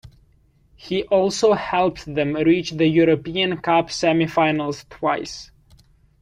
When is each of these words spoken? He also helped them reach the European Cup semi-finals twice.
He 0.75 1.03
also 1.03 1.53
helped 1.53 2.11
them 2.11 2.33
reach 2.33 2.71
the 2.71 2.87
European 2.87 3.57
Cup 3.57 3.91
semi-finals 3.91 4.87
twice. 4.89 5.51